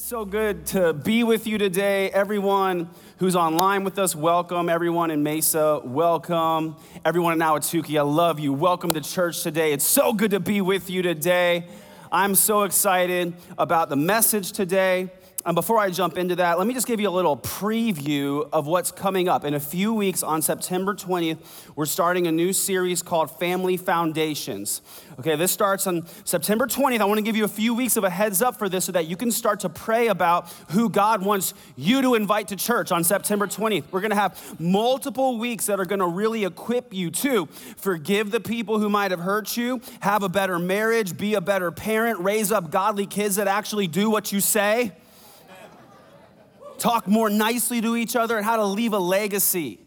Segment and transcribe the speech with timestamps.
[0.00, 2.10] so good to be with you today.
[2.10, 4.70] Everyone who's online with us, welcome.
[4.70, 6.74] Everyone in Mesa, welcome.
[7.04, 8.54] Everyone in Ahwatukee, I love you.
[8.54, 9.74] Welcome to church today.
[9.74, 11.66] It's so good to be with you today.
[12.10, 15.10] I'm so excited about the message today.
[15.46, 18.66] And before I jump into that, let me just give you a little preview of
[18.66, 19.42] what's coming up.
[19.42, 21.38] In a few weeks, on September 20th,
[21.74, 24.82] we're starting a new series called Family Foundations.
[25.18, 27.00] Okay, this starts on September 20th.
[27.00, 28.92] I want to give you a few weeks of a heads up for this so
[28.92, 32.92] that you can start to pray about who God wants you to invite to church
[32.92, 33.84] on September 20th.
[33.90, 37.46] We're going to have multiple weeks that are going to really equip you to
[37.78, 41.70] forgive the people who might have hurt you, have a better marriage, be a better
[41.70, 44.92] parent, raise up godly kids that actually do what you say
[46.80, 49.78] talk more nicely to each other, and how to leave a legacy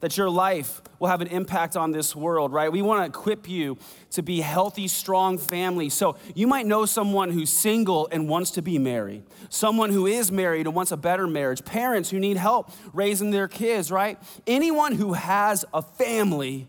[0.00, 2.72] that your life will have an impact on this world, right?
[2.72, 3.78] We want to equip you
[4.10, 5.94] to be healthy, strong families.
[5.94, 10.32] So you might know someone who's single and wants to be married, someone who is
[10.32, 14.18] married and wants a better marriage, parents who need help raising their kids, right?
[14.44, 16.66] Anyone who has a family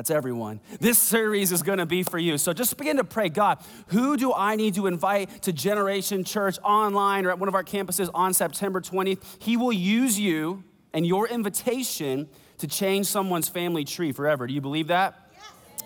[0.00, 0.60] that's everyone.
[0.80, 2.38] This series is going to be for you.
[2.38, 6.58] So just begin to pray God, who do I need to invite to Generation Church
[6.64, 9.22] online or at one of our campuses on September 20th?
[9.40, 14.46] He will use you and your invitation to change someone's family tree forever.
[14.46, 15.30] Do you believe that?
[15.34, 15.84] Yes.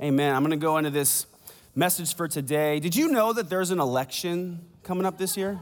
[0.00, 0.34] Amen.
[0.34, 1.26] I'm going to go into this
[1.74, 2.80] message for today.
[2.80, 5.60] Did you know that there's an election coming up this year?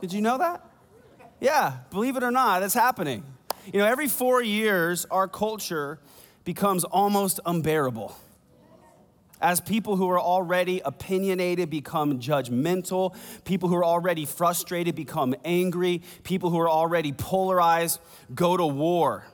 [0.00, 0.64] Did you know that?
[1.38, 3.24] Yeah, believe it or not, it's happening.
[3.72, 5.98] You know, every four years, our culture
[6.44, 8.14] becomes almost unbearable.
[9.40, 16.02] As people who are already opinionated become judgmental, people who are already frustrated become angry,
[16.22, 18.00] people who are already polarized
[18.34, 19.24] go to war.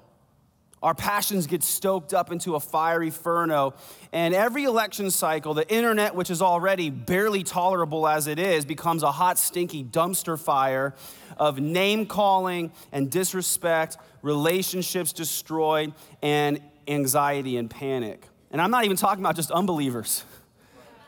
[0.82, 3.74] Our passions get stoked up into a fiery furrow.
[4.12, 9.02] And every election cycle, the internet, which is already barely tolerable as it is, becomes
[9.02, 10.94] a hot, stinky dumpster fire
[11.36, 18.26] of name calling and disrespect, relationships destroyed, and anxiety and panic.
[18.50, 20.24] And I'm not even talking about just unbelievers,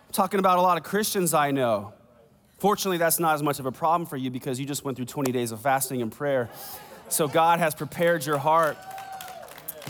[0.08, 1.94] I'm talking about a lot of Christians I know.
[2.58, 5.06] Fortunately, that's not as much of a problem for you because you just went through
[5.06, 6.48] 20 days of fasting and prayer.
[7.08, 8.76] So God has prepared your heart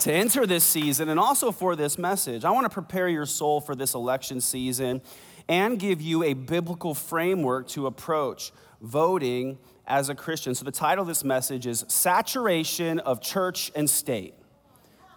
[0.03, 2.45] to enter this season and also for this message.
[2.45, 5.01] I want to prepare your soul for this election season
[5.49, 10.57] and give you a biblical framework to approach voting as a Christian.
[10.57, 14.35] So, the title of this message is Saturation of Church and State.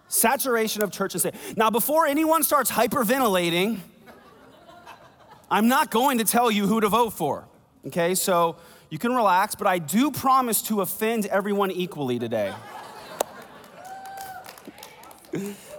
[0.06, 1.34] Saturation of church and state.
[1.56, 3.78] Now, before anyone starts hyperventilating,
[5.50, 7.48] I'm not going to tell you who to vote for,
[7.88, 8.14] okay?
[8.14, 8.54] So
[8.88, 12.54] you can relax, but I do promise to offend everyone equally today.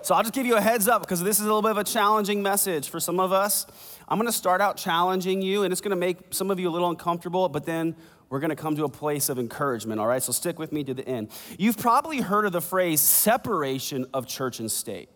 [0.01, 1.78] So I'll just give you a heads up because this is a little bit of
[1.78, 3.66] a challenging message for some of us.
[4.07, 6.90] I'm gonna start out challenging you, and it's gonna make some of you a little
[6.90, 7.96] uncomfortable, but then
[8.29, 10.22] we're going to come to a place of encouragement, all right?
[10.22, 11.29] So stick with me to the end.
[11.57, 15.09] You've probably heard of the phrase separation of church and state.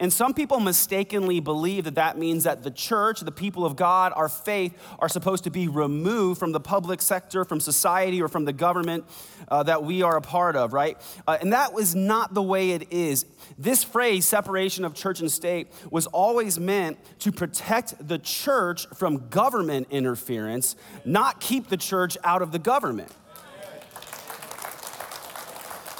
[0.00, 4.12] And some people mistakenly believe that that means that the church, the people of God,
[4.14, 8.44] our faith, are supposed to be removed from the public sector, from society, or from
[8.44, 9.04] the government
[9.48, 10.98] uh, that we are a part of, right?
[11.26, 13.26] Uh, and that was not the way it is.
[13.58, 19.28] This phrase, separation of church and state, was always meant to protect the church from
[19.28, 23.12] government interference, not keep the church out of the government.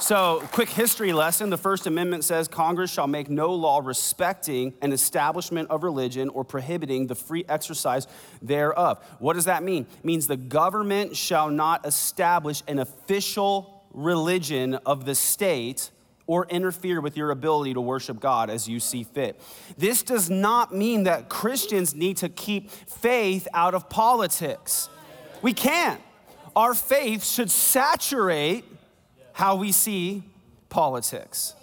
[0.05, 4.93] So, quick history lesson the First Amendment says Congress shall make no law respecting an
[4.93, 8.05] establishment of religion or prohibiting the free exercise
[8.39, 9.03] thereof.
[9.17, 9.87] What does that mean?
[9.97, 15.89] It means the government shall not establish an official religion of the state
[16.27, 19.41] or interfere with your ability to worship God as you see fit.
[19.75, 24.87] This does not mean that Christians need to keep faith out of politics.
[25.41, 25.99] We can't.
[26.55, 28.65] Our faith should saturate
[29.35, 30.23] how we see
[30.69, 31.55] politics.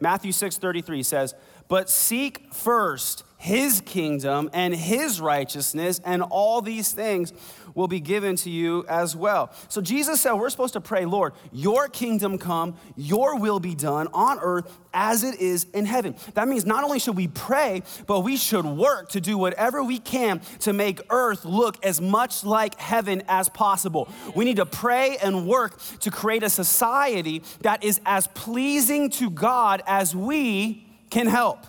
[0.00, 1.34] Matthew 6:33 says,
[1.68, 7.32] "But seek first his kingdom and his righteousness, and all these things
[7.74, 9.50] will be given to you as well.
[9.70, 14.08] So Jesus said, We're supposed to pray, Lord, your kingdom come, your will be done
[14.12, 16.16] on earth as it is in heaven.
[16.34, 19.98] That means not only should we pray, but we should work to do whatever we
[19.98, 24.10] can to make earth look as much like heaven as possible.
[24.36, 29.30] We need to pray and work to create a society that is as pleasing to
[29.30, 31.64] God as we can help.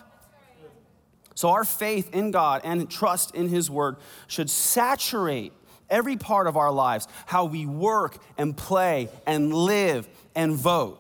[1.36, 3.98] So, our faith in God and trust in His Word
[4.28, 5.54] should saturate
[5.90, 11.00] every part of our lives, how we work and play and live and vote.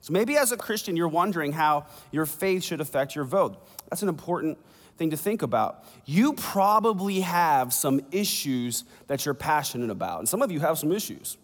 [0.00, 3.56] So maybe as a Christian, you're wondering how your faith should affect your vote.
[3.88, 4.58] That's an important
[4.98, 5.84] thing to think about.
[6.04, 10.92] You probably have some issues that you're passionate about, and some of you have some
[10.92, 11.38] issues.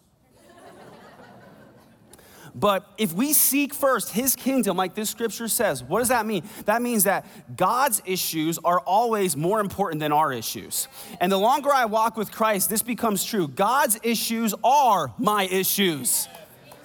[2.53, 6.43] But if we seek first his kingdom, like this scripture says, what does that mean?
[6.65, 7.25] That means that
[7.55, 10.87] God's issues are always more important than our issues.
[11.19, 13.47] And the longer I walk with Christ, this becomes true.
[13.47, 16.27] God's issues are my issues.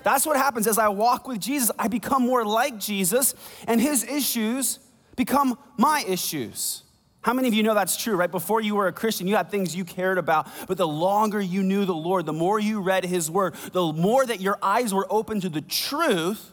[0.05, 1.73] That's what happens as I walk with Jesus.
[1.79, 3.35] I become more like Jesus,
[3.67, 4.79] and his issues
[5.17, 6.85] become my issues.
[7.27, 8.31] How many of you know that's true, right?
[8.31, 11.65] Before you were a Christian, you had things you cared about, but the longer you
[11.65, 15.09] knew the Lord, the more you read His Word, the more that your eyes were
[15.11, 16.53] open to the truth,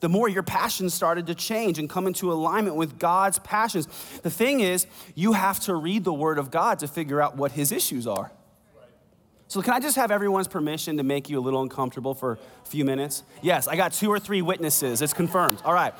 [0.00, 3.86] the more your passions started to change and come into alignment with God's passions.
[4.22, 7.52] The thing is, you have to read the Word of God to figure out what
[7.52, 8.32] His issues are.
[9.48, 12.66] So, can I just have everyone's permission to make you a little uncomfortable for a
[12.66, 13.24] few minutes?
[13.42, 15.02] Yes, I got two or three witnesses.
[15.02, 15.60] It's confirmed.
[15.66, 15.92] All right.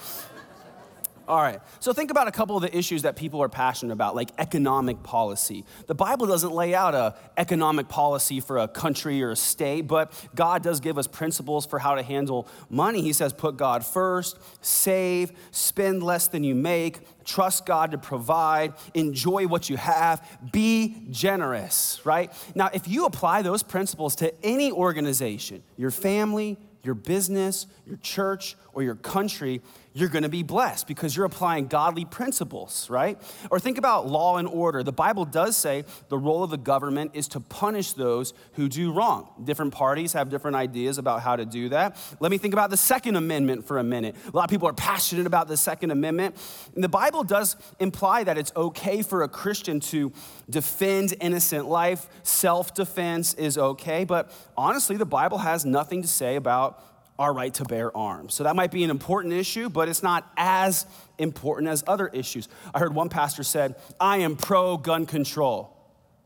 [1.27, 1.61] All right.
[1.81, 5.03] So think about a couple of the issues that people are passionate about, like economic
[5.03, 5.65] policy.
[5.87, 10.13] The Bible doesn't lay out a economic policy for a country or a state, but
[10.35, 13.01] God does give us principles for how to handle money.
[13.01, 18.75] He says put God first, save, spend less than you make, trust God to provide,
[18.93, 22.31] enjoy what you have, be generous, right?
[22.55, 28.57] Now, if you apply those principles to any organization, your family, your business, your church,
[28.75, 29.63] or your country,
[29.97, 33.17] you're gonna be blessed because you're applying godly principles, right?
[33.49, 34.83] Or think about law and order.
[34.83, 38.93] The Bible does say the role of the government is to punish those who do
[38.93, 39.29] wrong.
[39.45, 41.97] Different parties have different ideas about how to do that.
[42.19, 44.17] Let me think about the Second Amendment for a minute.
[44.27, 46.37] A lot of people are passionate about the Second Amendment.
[46.75, 50.13] And the Bible does imply that it's okay for a Christian to
[50.51, 52.09] defend innocent life.
[52.25, 54.03] Self defense is okay.
[54.03, 56.83] But honestly, the Bible has nothing to say about
[57.19, 58.35] our right to bear arms.
[58.35, 60.87] So that might be an important issue, but it's not as
[61.19, 62.49] important as other issues.
[62.75, 65.77] I heard one pastor said, "I am pro gun control."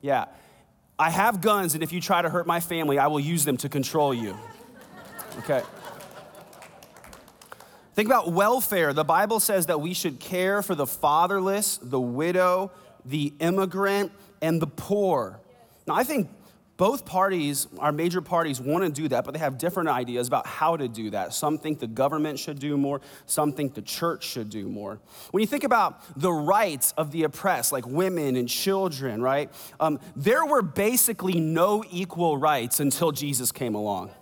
[0.00, 0.26] Yeah.
[0.99, 3.56] I have guns and if you try to hurt my family, I will use them
[3.58, 4.37] to control you.
[5.38, 5.62] Okay.
[7.94, 8.93] Think about welfare.
[8.93, 12.70] The Bible says that we should care for the fatherless, the widow,
[13.05, 15.41] the immigrant, and the poor.
[15.87, 16.29] Now, I think
[16.79, 20.47] both parties, our major parties, want to do that, but they have different ideas about
[20.47, 21.35] how to do that.
[21.35, 25.01] Some think the government should do more, some think the church should do more.
[25.33, 29.51] When you think about the rights of the oppressed, like women and children, right?
[29.81, 34.13] Um, there were basically no equal rights until Jesus came along.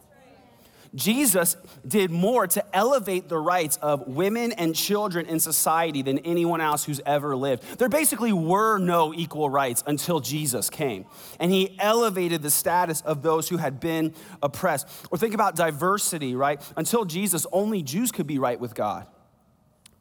[0.96, 1.56] Jesus
[1.86, 6.84] did more to elevate the rights of women and children in society than anyone else
[6.84, 7.78] who's ever lived.
[7.78, 11.04] There basically were no equal rights until Jesus came.
[11.38, 14.88] And he elevated the status of those who had been oppressed.
[15.10, 16.60] Or think about diversity, right?
[16.76, 19.06] Until Jesus, only Jews could be right with God.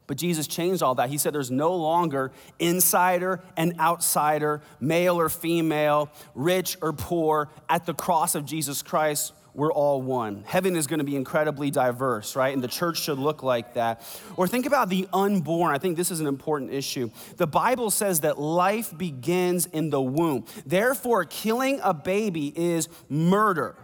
[0.06, 1.10] But Jesus changed all that.
[1.10, 7.48] He said there's no longer insider and outsider, male or female, rich or poor.
[7.68, 10.44] At the cross of Jesus Christ, we're all one.
[10.46, 12.52] Heaven is going to be incredibly diverse, right?
[12.52, 14.02] And the church should look like that.
[14.36, 15.74] Or think about the unborn.
[15.74, 17.10] I think this is an important issue.
[17.38, 20.44] The Bible says that life begins in the womb.
[20.66, 23.76] Therefore, killing a baby is murder.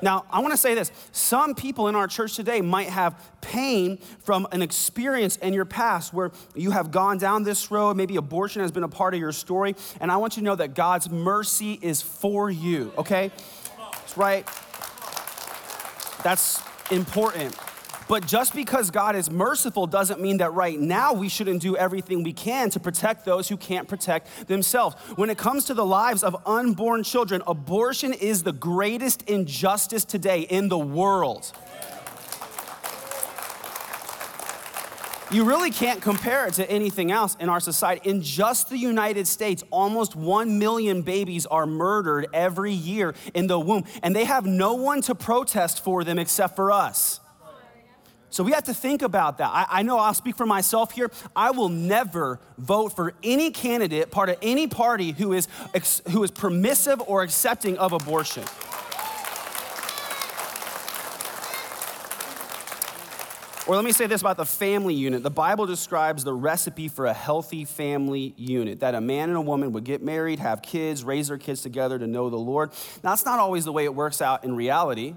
[0.00, 0.90] Now, I want to say this.
[1.12, 6.12] Some people in our church today might have pain from an experience in your past
[6.12, 7.96] where you have gone down this road.
[7.96, 9.76] Maybe abortion has been a part of your story.
[10.00, 13.30] And I want you to know that God's mercy is for you, okay?
[14.16, 14.46] Right?
[16.22, 17.56] That's important.
[18.06, 22.22] But just because God is merciful doesn't mean that right now we shouldn't do everything
[22.22, 24.96] we can to protect those who can't protect themselves.
[25.16, 30.42] When it comes to the lives of unborn children, abortion is the greatest injustice today
[30.42, 31.50] in the world.
[35.34, 38.08] You really can't compare it to anything else in our society.
[38.08, 43.58] In just the United States, almost 1 million babies are murdered every year in the
[43.58, 47.18] womb, and they have no one to protest for them except for us.
[48.30, 49.50] So we have to think about that.
[49.52, 51.10] I, I, know I'll speak for myself here.
[51.34, 55.48] I will never vote for any candidate, part of any party who is,
[56.10, 58.44] who is permissive or accepting of abortion.
[63.66, 65.22] Or let me say this about the family unit.
[65.22, 69.40] The Bible describes the recipe for a healthy family unit that a man and a
[69.40, 72.72] woman would get married, have kids, raise their kids together to know the Lord.
[73.02, 75.14] Now, that's not always the way it works out in reality,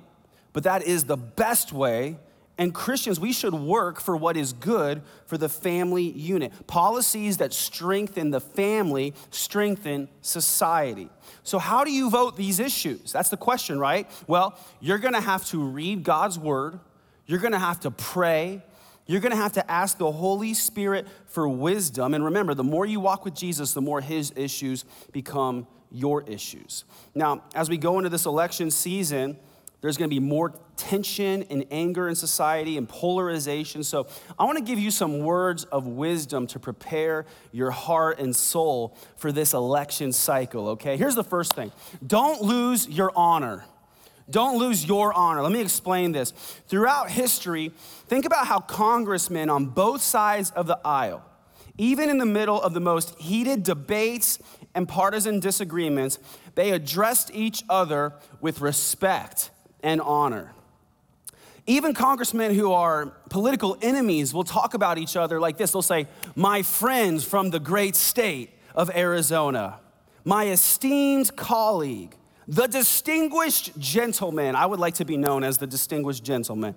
[0.53, 2.19] but that is the best way.
[2.57, 6.53] And Christians, we should work for what is good for the family unit.
[6.67, 11.09] Policies that strengthen the family strengthen society.
[11.43, 13.11] So, how do you vote these issues?
[13.11, 14.09] That's the question, right?
[14.25, 16.79] Well, you're gonna have to read God's word
[17.27, 18.63] you're gonna have to pray.
[19.05, 22.13] You're gonna have to ask the Holy Spirit for wisdom.
[22.13, 26.83] And remember, the more you walk with Jesus, the more his issues become your issues.
[27.13, 29.37] Now, as we go into this election season,
[29.81, 33.83] there's to be more tension and anger in society and polarization.
[33.83, 34.07] So,
[34.37, 38.97] I want to give you some words of wisdom to prepare your heart and soul
[39.17, 40.97] for this election cycle, okay?
[40.97, 41.71] Here's the first thing
[42.05, 43.65] don't lose your honor.
[44.29, 45.41] Don't lose your honor.
[45.41, 46.31] Let me explain this.
[46.67, 47.71] Throughout history,
[48.07, 51.23] think about how congressmen on both sides of the aisle,
[51.77, 54.39] even in the middle of the most heated debates
[54.75, 56.19] and partisan disagreements,
[56.55, 59.49] they addressed each other with respect
[59.81, 60.53] and honor.
[61.65, 65.71] Even congressmen who are political enemies will talk about each other like this.
[65.71, 69.79] They'll say, My friends from the great state of Arizona,
[70.23, 72.15] my esteemed colleague,
[72.47, 74.55] the distinguished gentleman.
[74.55, 76.75] I would like to be known as the distinguished gentleman.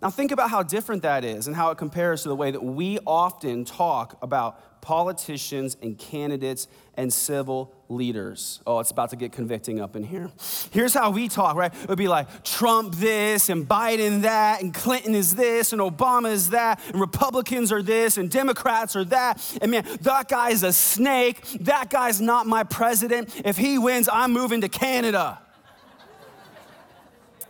[0.00, 2.62] Now, think about how different that is and how it compares to the way that
[2.62, 8.60] we often talk about politicians and candidates and civil leaders.
[8.66, 10.30] Oh, it's about to get convicting up in here.
[10.72, 11.72] Here's how we talk, right?
[11.72, 16.30] It would be like Trump this and Biden that and Clinton is this and Obama
[16.30, 19.40] is that and Republicans are this and Democrats are that.
[19.62, 21.46] And man, that guy's a snake.
[21.60, 23.40] That guy's not my president.
[23.44, 25.38] If he wins, I'm moving to Canada.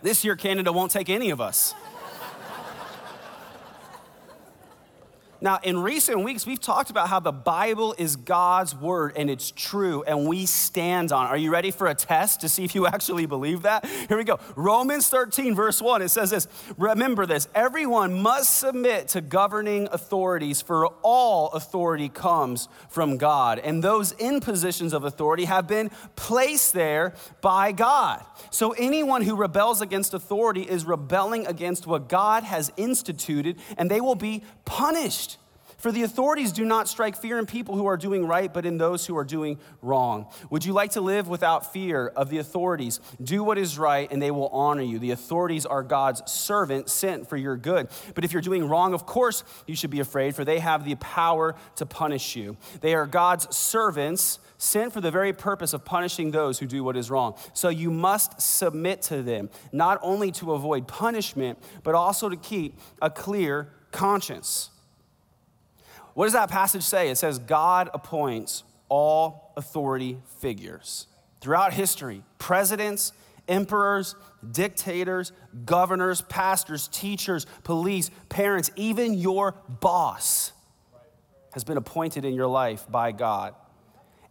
[0.03, 1.73] This year, Canada won't take any of us.
[5.43, 9.51] Now, in recent weeks, we've talked about how the Bible is God's word and it's
[9.51, 11.27] true and we stand on.
[11.27, 13.85] Are you ready for a test to see if you actually believe that?
[13.85, 14.39] Here we go.
[14.55, 16.47] Romans 13, verse 1, it says this
[16.77, 23.59] Remember this everyone must submit to governing authorities, for all authority comes from God.
[23.59, 28.23] And those in positions of authority have been placed there by God.
[28.49, 33.99] So anyone who rebels against authority is rebelling against what God has instituted, and they
[33.99, 35.32] will be punished.
[35.83, 38.77] For the authorities do not strike fear in people who are doing right, but in
[38.77, 40.27] those who are doing wrong.
[40.49, 43.01] Would you like to live without fear of the authorities?
[43.21, 44.97] Do what is right, and they will honor you.
[44.97, 47.89] The authorities are God's servant sent for your good.
[48.15, 50.95] But if you're doing wrong, of course you should be afraid, for they have the
[50.95, 52.55] power to punish you.
[52.79, 56.95] They are God's servants sent for the very purpose of punishing those who do what
[56.95, 57.35] is wrong.
[57.51, 62.79] So you must submit to them, not only to avoid punishment, but also to keep
[63.01, 64.69] a clear conscience.
[66.13, 67.09] What does that passage say?
[67.09, 71.07] It says, God appoints all authority figures.
[71.41, 73.11] Throughout history, presidents,
[73.47, 74.15] emperors,
[74.51, 75.31] dictators,
[75.65, 80.51] governors, pastors, teachers, police, parents, even your boss
[81.53, 83.55] has been appointed in your life by God.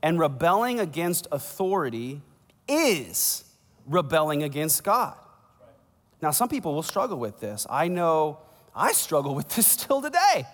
[0.03, 2.23] And rebelling against authority
[2.69, 3.45] is
[3.87, 5.17] rebelling against God.
[6.21, 7.67] Now, some people will struggle with this.
[7.69, 8.39] I know
[8.75, 10.47] I struggle with this still today.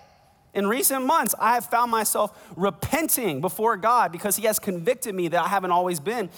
[0.53, 5.27] In recent months, I have found myself repenting before God because He has convicted me
[5.27, 6.29] that I haven't always been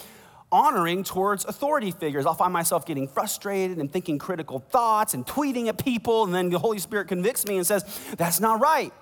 [0.52, 2.26] honoring towards authority figures.
[2.26, 6.50] I'll find myself getting frustrated and thinking critical thoughts and tweeting at people, and then
[6.50, 7.84] the Holy Spirit convicts me and says,
[8.18, 8.94] That's not right.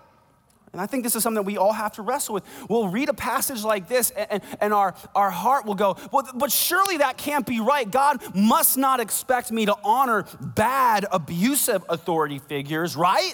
[0.72, 2.44] And I think this is something that we all have to wrestle with.
[2.70, 6.52] We'll read a passage like this, and, and our, our heart will go, well, But
[6.52, 7.90] surely that can't be right.
[7.90, 13.34] God must not expect me to honor bad, abusive authority figures, right?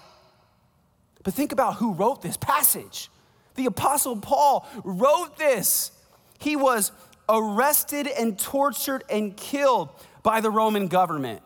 [1.25, 3.10] But think about who wrote this passage.
[3.55, 5.91] The Apostle Paul wrote this.
[6.39, 6.91] He was
[7.27, 9.89] arrested and tortured and killed
[10.22, 11.41] by the Roman government.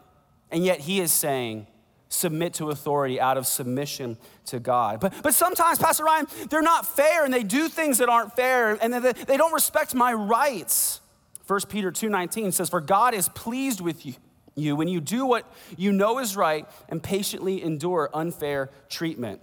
[0.52, 1.66] And yet he is saying,
[2.10, 4.18] submit to authority out of submission
[4.48, 5.00] to God.
[5.00, 8.78] But, but sometimes, Pastor Ryan, they're not fair and they do things that aren't fair
[8.82, 11.00] and they, they don't respect my rights.
[11.48, 14.16] 1 Peter 2.19 says, For God is pleased with you,
[14.56, 19.40] you when you do what you know is right and patiently endure unfair treatment.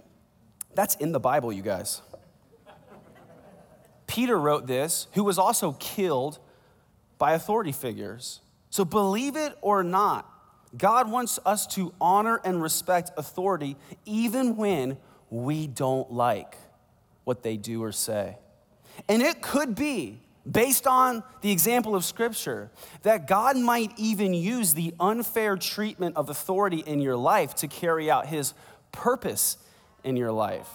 [0.77, 2.03] That's in the Bible, you guys.
[4.05, 6.37] Peter wrote this, who was also killed
[7.17, 8.41] by authority figures.
[8.69, 10.31] So believe it or not,
[10.77, 14.97] God wants us to honor and respect authority even when
[15.31, 16.55] we don't like
[17.23, 18.37] what they do or say.
[19.09, 22.69] And it could be, based on the example of Scripture,
[23.01, 28.11] that God might even use the unfair treatment of authority in your life to carry
[28.11, 28.53] out His
[28.91, 29.57] purpose
[30.07, 30.69] in your life.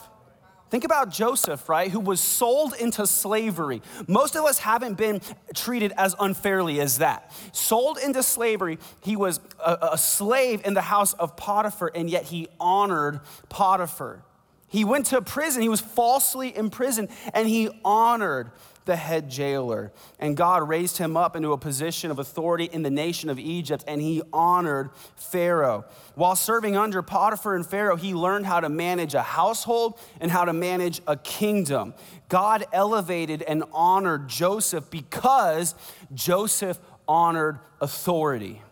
[0.69, 3.83] Think about Joseph, right, who was sold into slavery.
[4.07, 5.21] Most of us haven't been
[5.55, 7.31] treated as unfairly as that.
[7.53, 12.25] Sold into slavery, he was a, a, slave in the house of Potiphar, and yet
[12.25, 13.21] he honored
[13.51, 14.23] Potiphar.
[14.69, 18.51] He went to prison, he was falsely imprisoned, and he honored
[18.85, 19.93] the head jailer.
[20.19, 23.85] And God raised him up into a position of authority in the nation of Egypt,
[23.87, 25.85] and he honored Pharaoh.
[26.15, 30.45] While serving under Potiphar and Pharaoh, he learned how to manage a household and how
[30.45, 31.95] to manage a kingdom.
[32.29, 35.75] God elevated and honored Joseph because
[36.15, 38.63] Joseph honored authority.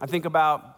[0.00, 0.76] I think about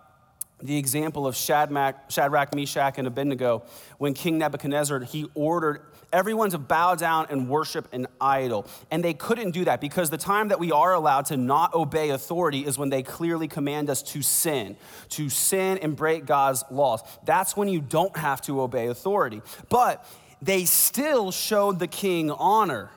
[0.62, 3.62] the example of Shadrach, Meshach, and Abednego
[3.98, 8.66] when King Nebuchadnezzar he ordered everyone to bow down and worship an idol.
[8.90, 12.10] And they couldn't do that because the time that we are allowed to not obey
[12.10, 14.76] authority is when they clearly command us to sin,
[15.10, 17.02] to sin and break God's laws.
[17.24, 19.42] That's when you don't have to obey authority.
[19.68, 20.06] But
[20.42, 22.90] they still showed the king honor.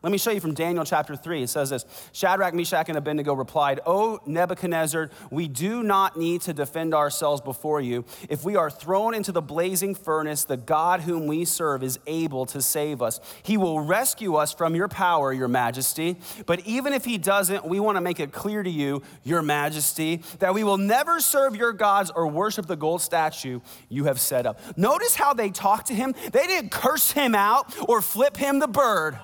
[0.00, 1.42] Let me show you from Daniel chapter 3.
[1.42, 6.52] It says this Shadrach, Meshach, and Abednego replied, O Nebuchadnezzar, we do not need to
[6.52, 8.04] defend ourselves before you.
[8.28, 12.46] If we are thrown into the blazing furnace, the God whom we serve is able
[12.46, 13.18] to save us.
[13.42, 16.16] He will rescue us from your power, your majesty.
[16.46, 20.22] But even if he doesn't, we want to make it clear to you, your majesty,
[20.38, 24.46] that we will never serve your gods or worship the gold statue you have set
[24.46, 24.60] up.
[24.78, 26.14] Notice how they talked to him.
[26.32, 29.18] They didn't curse him out or flip him the bird.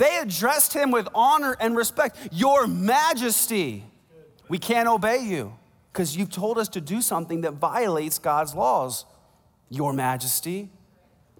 [0.00, 2.16] They addressed him with honor and respect.
[2.32, 3.84] Your majesty,
[4.48, 5.52] we can't obey you
[5.92, 9.04] because you've told us to do something that violates God's laws.
[9.68, 10.70] Your majesty.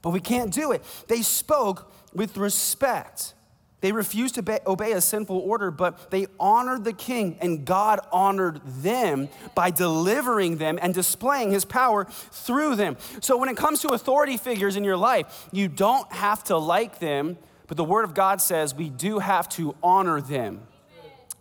[0.02, 0.84] But we can't do it.
[1.08, 3.32] They spoke with respect.
[3.80, 8.60] They refused to obey a sinful order, but they honored the king, and God honored
[8.66, 12.98] them by delivering them and displaying his power through them.
[13.22, 16.98] So, when it comes to authority figures in your life, you don't have to like
[16.98, 17.38] them
[17.70, 20.66] but the word of God says we do have to honor them.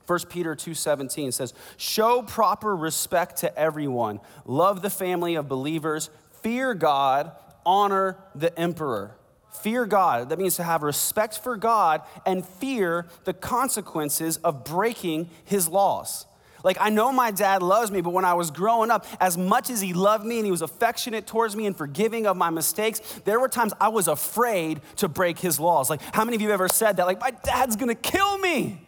[0.06, 4.20] 1 Peter 2:17 says, "Show proper respect to everyone.
[4.46, 6.12] Love the family of believers.
[6.44, 7.32] Fear God.
[7.66, 9.16] Honor the emperor."
[9.50, 10.30] Fear God.
[10.30, 16.28] That means to have respect for God and fear the consequences of breaking his laws.
[16.64, 19.70] Like, I know my dad loves me, but when I was growing up, as much
[19.70, 23.00] as he loved me and he was affectionate towards me and forgiving of my mistakes,
[23.26, 25.90] there were times I was afraid to break his laws.
[25.90, 27.06] Like, how many of you ever said that?
[27.06, 28.82] Like, my dad's gonna kill me.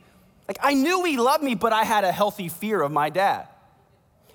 [0.47, 3.47] Like, I knew he loved me, but I had a healthy fear of my dad.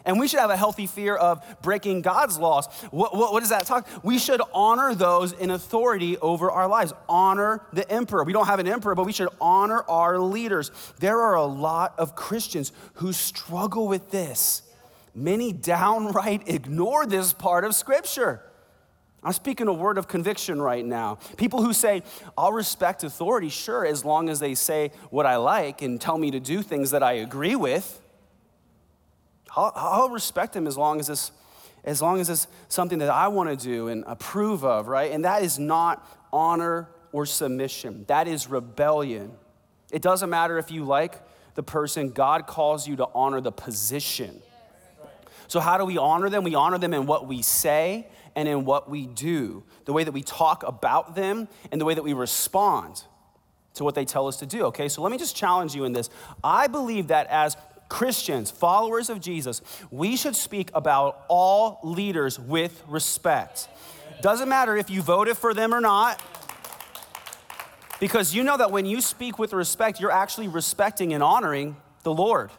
[0.07, 2.69] And we should have a healthy fear of breaking God's laws.
[2.93, 3.89] What, what, what, does that talk?
[4.04, 6.93] We should honor those in authority over our lives.
[7.09, 8.23] Honor the emperor.
[8.23, 10.71] We don't have an emperor, but we should honor our leaders.
[11.00, 14.63] There are a lot of Christians who struggle with this.
[15.13, 18.43] Many downright ignore this part of Scripture.
[19.25, 21.19] I'm speaking a word of conviction right now.
[21.37, 22.04] People who say,
[22.39, 26.30] I'll respect authority, sure, as long as they say what I like and tell me
[26.30, 28.00] to do things that I agree with.
[29.56, 31.32] I'll, I'll respect him as long as this
[31.84, 35.12] as long as it's something that I want to do and approve of, right?
[35.12, 38.04] And that is not honor or submission.
[38.08, 39.30] That is rebellion.
[39.92, 41.23] It doesn't matter if you like
[41.54, 44.42] the person, God calls you to honor the position.
[45.49, 46.45] So, how do we honor them?
[46.45, 50.12] We honor them in what we say and in what we do, the way that
[50.12, 53.04] we talk about them and the way that we respond
[53.75, 54.64] to what they tell us to do.
[54.66, 56.10] Okay, so let me just challenge you in this.
[56.45, 57.56] I believe that as
[57.89, 63.69] Christians, followers of Jesus, we should speak about all leaders with respect.
[64.23, 66.21] Doesn't matter if you voted for them or not,
[68.01, 72.13] because you know that when you speak with respect, you're actually respecting and honoring the
[72.13, 72.51] Lord.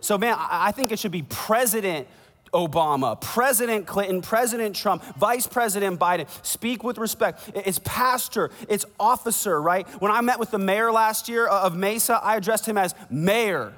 [0.00, 2.06] So, man, I think it should be President
[2.52, 6.28] Obama, President Clinton, President Trump, Vice President Biden.
[6.44, 7.50] Speak with respect.
[7.54, 9.86] It's pastor, it's officer, right?
[10.00, 12.94] When I met with the mayor last year uh, of Mesa, I addressed him as
[13.10, 13.72] mayor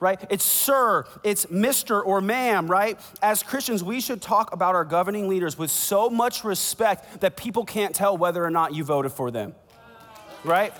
[0.00, 0.24] right?
[0.30, 2.04] It's sir, it's Mr.
[2.04, 2.98] or ma'am, right?
[3.22, 7.64] As Christians, we should talk about our governing leaders with so much respect that people
[7.64, 9.54] can't tell whether or not you voted for them,
[10.44, 10.72] right?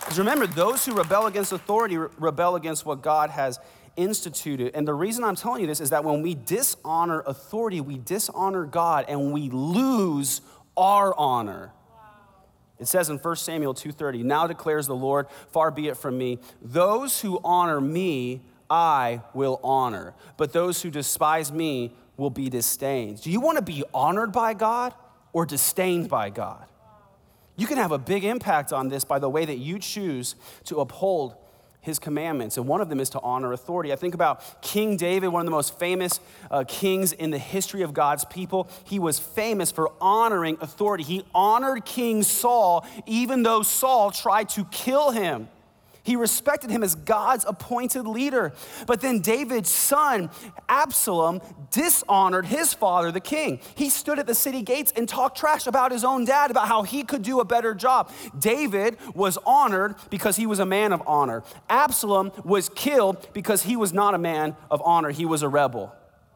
[0.00, 3.58] Because remember, those who rebel against authority rebel against what God has
[3.96, 4.72] instituted.
[4.74, 8.66] And the reason I'm telling you this is that when we dishonor authority, we dishonor
[8.66, 10.42] God and we lose
[10.76, 11.72] our honor.
[12.78, 16.38] It says in 1 Samuel 2:30, "Now declares the Lord, far be it from me,
[16.60, 23.22] those who honor me, I will honor, but those who despise me will be disdained."
[23.22, 24.94] Do you want to be honored by God
[25.32, 26.66] or disdained by God?
[27.56, 30.34] You can have a big impact on this by the way that you choose
[30.64, 31.36] to uphold
[31.86, 32.56] his commandments.
[32.56, 33.92] And one of them is to honor authority.
[33.92, 36.18] I think about King David, one of the most famous
[36.50, 38.68] uh, kings in the history of God's people.
[38.84, 41.04] He was famous for honoring authority.
[41.04, 45.48] He honored King Saul, even though Saul tried to kill him.
[46.06, 48.52] He respected him as God's appointed leader.
[48.86, 50.30] But then David's son,
[50.68, 51.42] Absalom,
[51.72, 53.58] dishonored his father, the king.
[53.74, 56.84] He stood at the city gates and talked trash about his own dad, about how
[56.84, 58.12] he could do a better job.
[58.38, 61.42] David was honored because he was a man of honor.
[61.68, 65.92] Absalom was killed because he was not a man of honor, he was a rebel.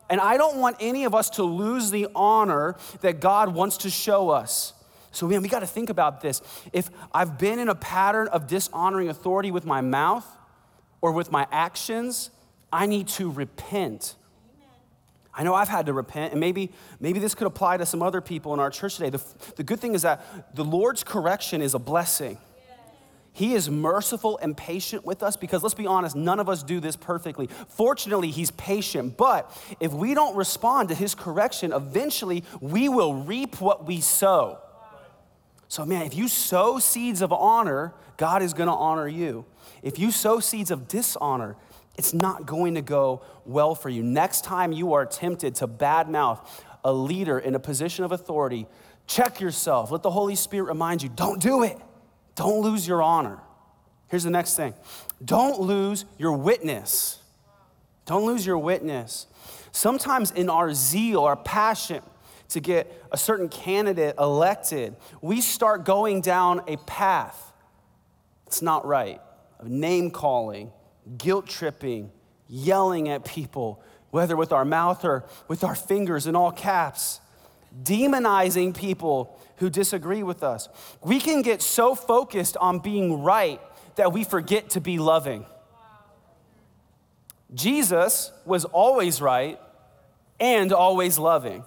[0.09, 3.91] And I don't want any of us to lose the honor that God wants to
[3.91, 4.73] show us.
[5.13, 6.41] So, man, we got to think about this.
[6.73, 10.27] If I've been in a pattern of dishonoring authority with my mouth
[11.01, 12.31] or with my actions,
[12.73, 14.15] I need to repent.
[15.35, 18.21] I know I've had to repent, and maybe, maybe this could apply to some other
[18.21, 19.11] people in our church today.
[19.11, 19.23] The,
[19.57, 22.39] the good thing is that the Lord's correction is a blessing.
[23.33, 26.81] He is merciful and patient with us because let's be honest, none of us do
[26.81, 27.49] this perfectly.
[27.69, 33.61] Fortunately, He's patient, but if we don't respond to His correction, eventually we will reap
[33.61, 34.59] what we sow.
[35.71, 39.45] So, man, if you sow seeds of honor, God is gonna honor you.
[39.85, 41.55] If you sow seeds of dishonor,
[41.97, 44.03] it's not going to go well for you.
[44.03, 46.45] Next time you are tempted to badmouth
[46.83, 48.67] a leader in a position of authority,
[49.07, 49.93] check yourself.
[49.93, 51.79] Let the Holy Spirit remind you don't do it.
[52.35, 53.39] Don't lose your honor.
[54.09, 54.75] Here's the next thing
[55.25, 57.21] don't lose your witness.
[58.07, 59.29] Don't lose your witness.
[59.71, 62.03] Sometimes in our zeal, our passion,
[62.51, 67.53] to get a certain candidate elected, we start going down a path
[68.45, 69.21] that's not right
[69.59, 70.73] of name calling,
[71.19, 72.11] guilt tripping,
[72.49, 77.21] yelling at people, whether with our mouth or with our fingers in all caps,
[77.83, 80.69] demonizing people who disagree with us.
[81.03, 83.61] We can get so focused on being right
[83.97, 85.47] that we forget to be loving.
[87.55, 89.61] Jesus was always right
[90.41, 91.65] and always loving.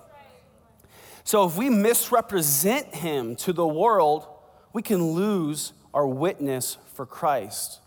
[1.23, 4.27] So if we misrepresent him to the world,
[4.73, 7.79] we can lose our witness for Christ.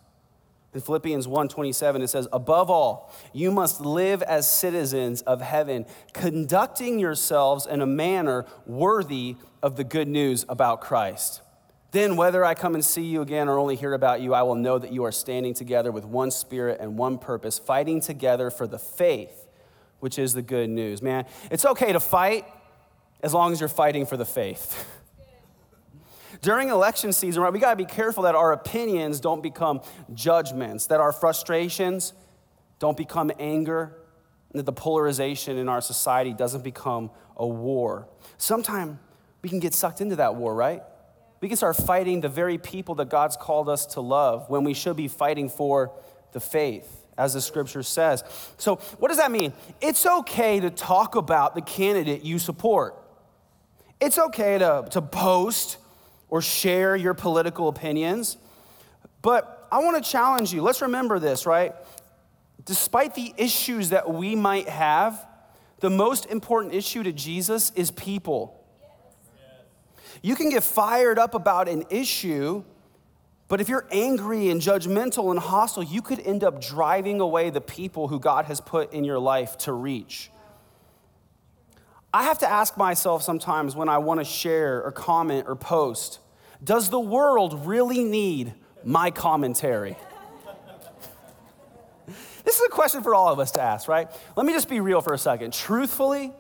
[0.72, 6.99] In Philippians 1:27 it says, "Above all, you must live as citizens of heaven, conducting
[6.99, 11.40] yourselves in a manner worthy of the good news about Christ."
[11.92, 14.55] Then, whether I come and see you again or only hear about you, I will
[14.55, 18.66] know that you are standing together with one spirit and one purpose, fighting together for
[18.66, 19.46] the faith,
[20.01, 21.01] which is the good news.
[21.01, 22.44] Man, it's okay to fight
[23.22, 24.87] as long as you're fighting for the faith.
[26.42, 29.81] During election season, right, we got to be careful that our opinions don't become
[30.12, 32.12] judgments, that our frustrations
[32.79, 33.96] don't become anger,
[34.50, 38.07] and that the polarization in our society doesn't become a war.
[38.38, 38.98] Sometimes
[39.42, 40.83] we can get sucked into that war, right?
[41.40, 44.74] We can start fighting the very people that God's called us to love when we
[44.74, 45.92] should be fighting for
[46.33, 48.24] the faith as the scripture says.
[48.59, 49.52] So, what does that mean?
[49.81, 52.96] It's okay to talk about the candidate you support.
[54.01, 55.79] It's okay to, to post
[56.29, 58.37] or share your political opinions,
[59.23, 60.63] but I want to challenge you.
[60.63, 61.75] Let's remember this, right?
[62.65, 65.27] Despite the issues that we might have,
[65.81, 68.65] the most important issue to Jesus is people.
[70.23, 72.65] You can get fired up about an issue,
[73.49, 77.61] but if you're angry and judgmental and hostile, you could end up driving away the
[77.61, 80.31] people who God has put in your life to reach.
[82.16, 86.20] I have to ask myself sometimes when I want to share or comment or post
[86.64, 89.98] does the world really need my commentary?
[92.42, 94.09] this is a question for all of us to ask, right?
[94.35, 95.52] Let me just be real for a second.
[95.52, 96.33] Truthfully,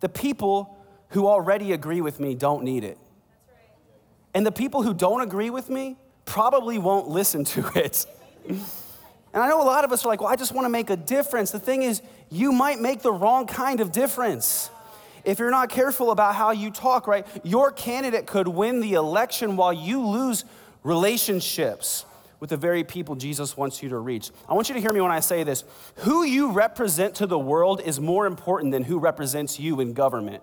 [0.00, 0.76] the people
[1.10, 2.98] who already agree with me don't need it.
[4.34, 8.04] And the people who don't agree with me probably won't listen to it.
[8.48, 8.60] And
[9.34, 10.96] I know a lot of us are like, well, I just want to make a
[10.96, 11.52] difference.
[11.52, 14.70] The thing is, you might make the wrong kind of difference
[15.24, 19.56] if you're not careful about how you talk, right, your candidate could win the election
[19.56, 20.44] while you lose
[20.82, 22.04] relationships
[22.40, 24.30] with the very people Jesus wants you to reach.
[24.48, 25.62] I want you to hear me when I say this.
[25.96, 30.42] Who you represent to the world is more important than who represents you in government.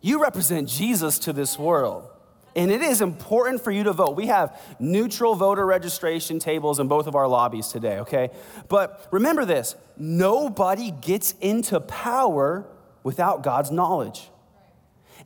[0.00, 2.08] You represent Jesus to this world.
[2.56, 4.16] And it is important for you to vote.
[4.16, 8.30] We have neutral voter registration tables in both of our lobbies today, okay?
[8.68, 12.66] But remember this nobody gets into power
[13.02, 14.30] without God's knowledge.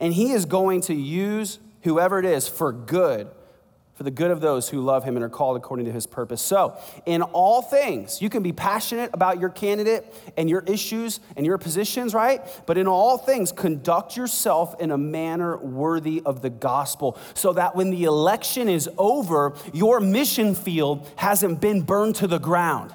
[0.00, 3.30] And He is going to use whoever it is for good
[4.00, 6.40] for the good of those who love him and are called according to his purpose.
[6.40, 11.44] So, in all things, you can be passionate about your candidate and your issues and
[11.44, 12.40] your positions, right?
[12.64, 17.76] But in all things, conduct yourself in a manner worthy of the gospel so that
[17.76, 22.94] when the election is over, your mission field hasn't been burned to the ground.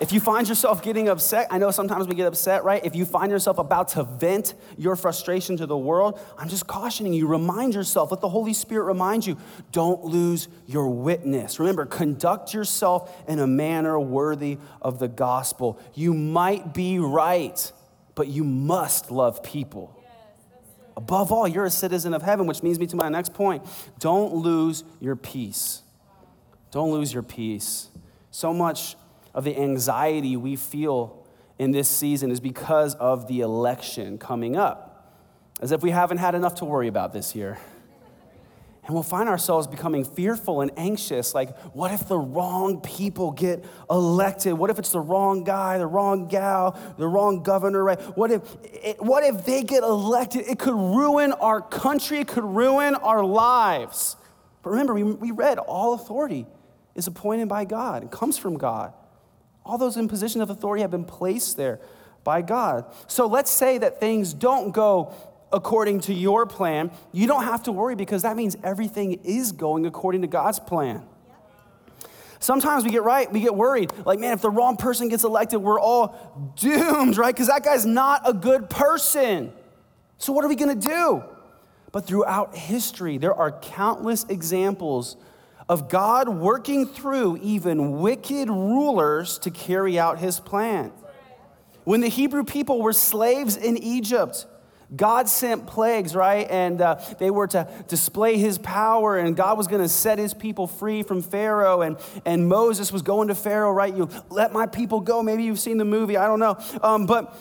[0.00, 2.82] If you find yourself getting upset, I know sometimes we get upset, right?
[2.82, 7.12] If you find yourself about to vent your frustration to the world, I'm just cautioning
[7.12, 7.26] you.
[7.26, 9.36] Remind yourself, let the Holy Spirit remind you,
[9.72, 11.60] don't lose your witness.
[11.60, 15.78] Remember, conduct yourself in a manner worthy of the gospel.
[15.92, 17.70] You might be right,
[18.14, 20.02] but you must love people.
[20.96, 23.66] Above all, you're a citizen of heaven, which leads me to my next point.
[23.98, 25.82] Don't lose your peace.
[26.70, 27.90] Don't lose your peace.
[28.30, 28.96] So much
[29.34, 31.24] of the anxiety we feel
[31.58, 35.14] in this season is because of the election coming up,
[35.60, 37.58] as if we haven't had enough to worry about this year.
[38.84, 41.34] And we'll find ourselves becoming fearful and anxious.
[41.34, 44.54] Like, what if the wrong people get elected?
[44.54, 48.00] What if it's the wrong guy, the wrong gal, the wrong governor, right?
[48.16, 50.46] What if, it, what if they get elected?
[50.48, 54.16] It could ruin our country, it could ruin our lives.
[54.62, 56.46] But remember, we, we read all authority
[56.94, 58.92] is appointed by God, it comes from God.
[59.64, 61.80] All those in positions of authority have been placed there
[62.24, 62.84] by God.
[63.06, 65.14] So let's say that things don't go
[65.52, 66.90] according to your plan.
[67.12, 71.02] You don't have to worry because that means everything is going according to God's plan.
[72.38, 73.90] Sometimes we get right, we get worried.
[74.06, 77.34] Like, man, if the wrong person gets elected, we're all doomed, right?
[77.34, 79.52] Because that guy's not a good person.
[80.16, 81.22] So, what are we gonna do?
[81.92, 85.16] But throughout history, there are countless examples
[85.70, 90.90] of God working through even wicked rulers to carry out his plan.
[91.84, 94.46] When the Hebrew people were slaves in Egypt,
[94.96, 96.50] God sent plagues, right?
[96.50, 100.34] And uh, they were to display his power, and God was going to set his
[100.34, 101.82] people free from Pharaoh.
[101.82, 103.96] And, and Moses was going to Pharaoh, right?
[103.96, 105.22] You let my people go.
[105.22, 106.58] Maybe you've seen the movie, I don't know.
[106.82, 107.32] Um, but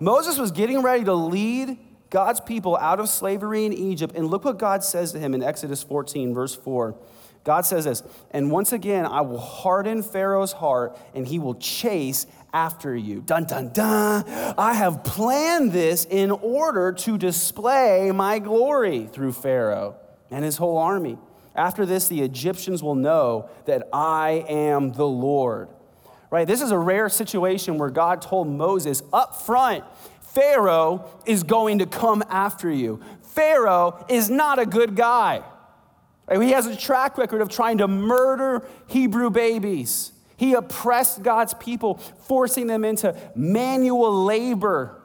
[0.00, 1.78] Moses was getting ready to lead
[2.14, 4.14] God's people out of slavery in Egypt.
[4.14, 6.94] And look what God says to him in Exodus 14, verse 4.
[7.42, 12.28] God says this, and once again, I will harden Pharaoh's heart and he will chase
[12.52, 13.20] after you.
[13.20, 14.24] Dun, dun, dun.
[14.56, 19.96] I have planned this in order to display my glory through Pharaoh
[20.30, 21.18] and his whole army.
[21.56, 25.68] After this, the Egyptians will know that I am the Lord.
[26.30, 26.46] Right?
[26.46, 29.82] This is a rare situation where God told Moses up front
[30.34, 33.00] Pharaoh is going to come after you.
[33.22, 35.42] Pharaoh is not a good guy.
[36.30, 40.12] He has a track record of trying to murder Hebrew babies.
[40.36, 45.00] He oppressed God's people, forcing them into manual labor.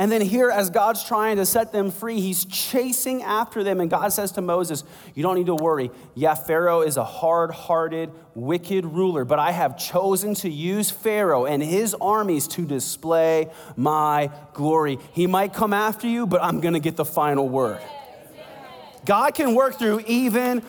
[0.00, 3.80] And then, here, as God's trying to set them free, he's chasing after them.
[3.80, 4.82] And God says to Moses,
[5.14, 5.90] You don't need to worry.
[6.14, 11.44] Yeah, Pharaoh is a hard hearted, wicked ruler, but I have chosen to use Pharaoh
[11.44, 14.98] and his armies to display my glory.
[15.12, 17.82] He might come after you, but I'm going to get the final word.
[19.04, 20.62] God can work through even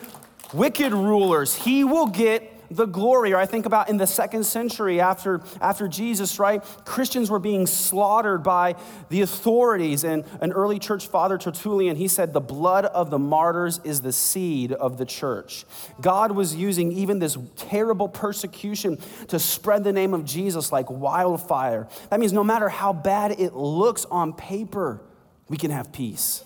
[0.52, 1.54] wicked rulers.
[1.54, 3.32] He will get the glory.
[3.32, 6.62] Or I think about in the second century after, after Jesus, right?
[6.84, 8.76] Christians were being slaughtered by
[9.08, 10.04] the authorities.
[10.04, 14.12] And an early church father, Tertullian, he said, The blood of the martyrs is the
[14.12, 15.64] seed of the church.
[16.00, 21.88] God was using even this terrible persecution to spread the name of Jesus like wildfire.
[22.10, 25.00] That means no matter how bad it looks on paper,
[25.48, 26.44] we can have peace.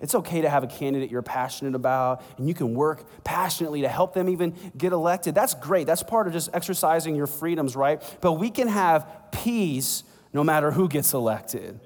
[0.00, 3.88] It's okay to have a candidate you're passionate about, and you can work passionately to
[3.88, 5.34] help them even get elected.
[5.34, 5.86] That's great.
[5.86, 8.00] That's part of just exercising your freedoms, right?
[8.20, 11.80] But we can have peace no matter who gets elected.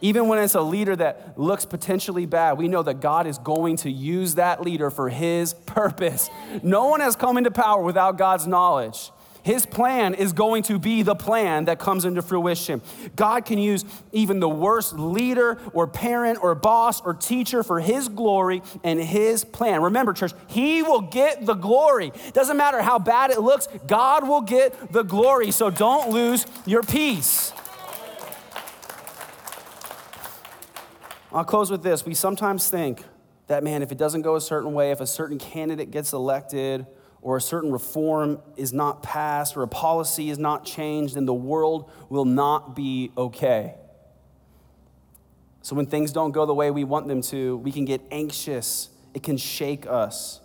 [0.00, 3.76] Even when it's a leader that looks potentially bad, we know that God is going
[3.78, 6.30] to use that leader for his purpose.
[6.62, 9.10] No one has come into power without God's knowledge.
[9.42, 12.82] His plan is going to be the plan that comes into fruition.
[13.16, 18.08] God can use even the worst leader or parent or boss or teacher for His
[18.08, 19.82] glory and His plan.
[19.82, 22.12] Remember, church, He will get the glory.
[22.32, 25.50] Doesn't matter how bad it looks, God will get the glory.
[25.50, 27.52] So don't lose your peace.
[31.32, 32.04] I'll close with this.
[32.04, 33.04] We sometimes think
[33.46, 36.86] that, man, if it doesn't go a certain way, if a certain candidate gets elected,
[37.22, 41.34] or a certain reform is not passed or a policy is not changed, then the
[41.34, 43.74] world will not be okay.
[45.62, 48.88] So when things don't go the way we want them to, we can get anxious.
[49.12, 50.40] It can shake us.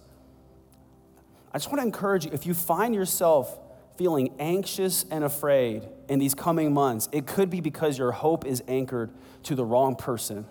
[1.54, 3.58] I just want to encourage you if you find yourself
[3.98, 8.62] feeling anxious and afraid in these coming months, it could be because your hope is
[8.68, 9.10] anchored
[9.44, 10.46] to the wrong person,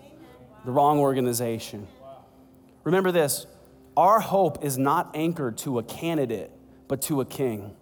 [0.65, 1.87] the wrong organization.
[2.83, 3.45] Remember this
[3.97, 6.51] our hope is not anchored to a candidate,
[6.87, 7.75] but to a king.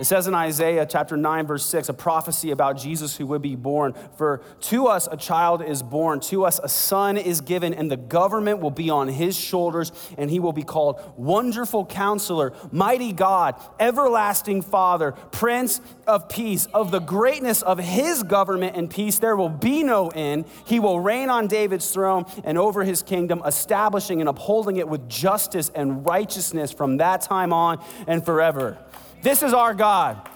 [0.00, 3.54] It says in Isaiah chapter 9, verse 6, a prophecy about Jesus who would be
[3.54, 3.94] born.
[4.16, 7.98] For to us a child is born, to us a son is given, and the
[7.98, 13.56] government will be on his shoulders, and he will be called Wonderful Counselor, Mighty God,
[13.78, 16.64] Everlasting Father, Prince of Peace.
[16.72, 20.46] Of the greatness of his government and peace, there will be no end.
[20.64, 25.10] He will reign on David's throne and over his kingdom, establishing and upholding it with
[25.10, 28.78] justice and righteousness from that time on and forever.
[29.22, 30.28] This is our God.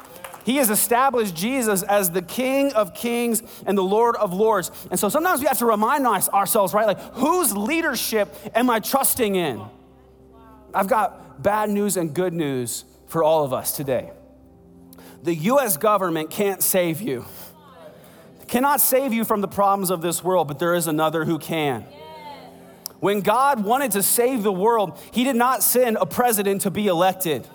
[0.44, 4.70] He has established Jesus as the King of kings and the Lord of lords.
[4.90, 6.86] And so sometimes we have to remind ourselves, right?
[6.86, 9.62] Like, whose leadership am I trusting in?
[10.74, 14.10] I've got bad news and good news for all of us today.
[15.22, 17.24] The US government can't save you,
[18.46, 21.86] cannot save you from the problems of this world, but there is another who can.
[23.00, 26.86] When God wanted to save the world, He did not send a president to be
[26.86, 27.46] elected.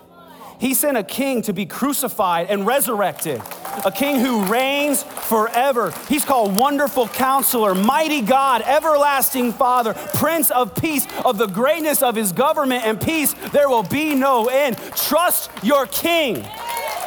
[0.60, 3.40] He sent a king to be crucified and resurrected,
[3.82, 5.90] a king who reigns forever.
[6.06, 11.06] He's called Wonderful Counselor, Mighty God, Everlasting Father, Prince of Peace.
[11.24, 14.76] Of the greatness of his government and peace, there will be no end.
[14.94, 16.46] Trust your king.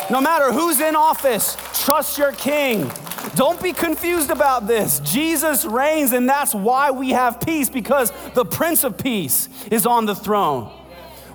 [0.10, 2.92] No matter who's in office, trust your king.
[3.36, 5.00] Don't be confused about this.
[5.02, 10.08] Jesus reigns, and that's why we have peace because the Prince of Peace is on
[10.08, 10.72] the throne.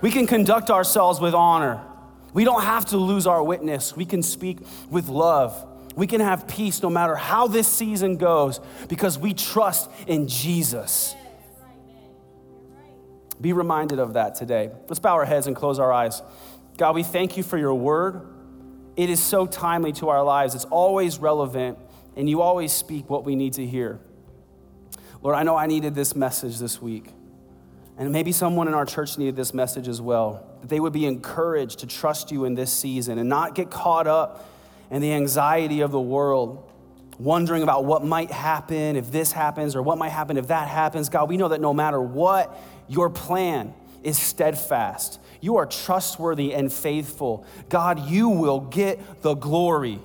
[0.02, 1.80] We can conduct ourselves with honor.
[2.34, 3.96] We don't have to lose our witness.
[3.96, 4.58] We can speak
[4.90, 5.66] with love.
[5.96, 11.14] We can have peace no matter how this season goes because we trust in Jesus.
[13.40, 14.70] Be reminded of that today.
[14.88, 16.22] Let's bow our heads and close our eyes.
[16.76, 18.26] God, we thank you for your word.
[18.96, 21.78] It is so timely to our lives, it's always relevant,
[22.16, 24.00] and you always speak what we need to hear.
[25.22, 27.12] Lord, I know I needed this message this week.
[27.98, 31.04] And maybe someone in our church needed this message as well that they would be
[31.04, 34.48] encouraged to trust you in this season and not get caught up
[34.90, 36.70] in the anxiety of the world,
[37.18, 41.08] wondering about what might happen if this happens or what might happen if that happens.
[41.08, 42.56] God, we know that no matter what,
[42.88, 45.20] your plan is steadfast.
[45.40, 47.44] You are trustworthy and faithful.
[47.68, 49.98] God, you will get the glory.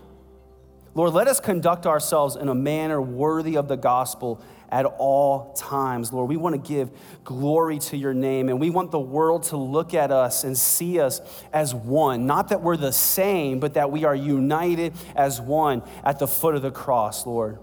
[0.96, 6.12] Lord, let us conduct ourselves in a manner worthy of the gospel at all times.
[6.12, 6.90] Lord, we want to give
[7.24, 11.00] glory to your name and we want the world to look at us and see
[11.00, 11.22] us
[11.54, 12.26] as one.
[12.26, 16.56] Not that we're the same, but that we are united as one at the foot
[16.56, 17.60] of the cross, Lord.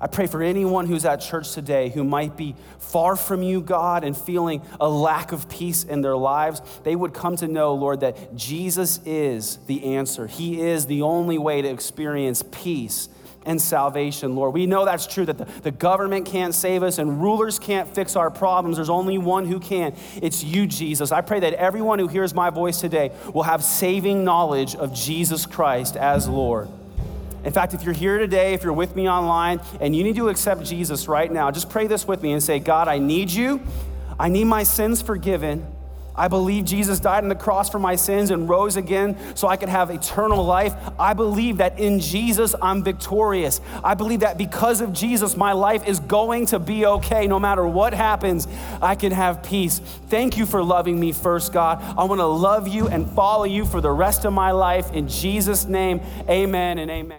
[0.00, 4.02] I pray for anyone who's at church today who might be far from you, God,
[4.02, 6.60] and feeling a lack of peace in their lives.
[6.82, 10.26] They would come to know, Lord, that Jesus is the answer.
[10.26, 13.08] He is the only way to experience peace
[13.48, 14.52] and salvation, Lord.
[14.52, 18.14] We know that's true, that the, the government can't save us and rulers can't fix
[18.14, 18.76] our problems.
[18.76, 19.96] There's only one who can.
[20.20, 21.12] It's you, Jesus.
[21.12, 25.46] I pray that everyone who hears my voice today will have saving knowledge of Jesus
[25.46, 26.68] Christ as Lord.
[27.42, 30.28] In fact, if you're here today, if you're with me online, and you need to
[30.28, 33.62] accept Jesus right now, just pray this with me and say, God, I need you.
[34.20, 35.66] I need my sins forgiven.
[36.18, 39.56] I believe Jesus died on the cross for my sins and rose again so I
[39.56, 40.74] could have eternal life.
[40.98, 43.60] I believe that in Jesus I'm victorious.
[43.84, 47.26] I believe that because of Jesus, my life is going to be okay.
[47.26, 48.48] No matter what happens,
[48.82, 49.78] I can have peace.
[50.08, 51.80] Thank you for loving me first, God.
[51.96, 54.92] I want to love you and follow you for the rest of my life.
[54.92, 57.16] In Jesus' name, amen and amen.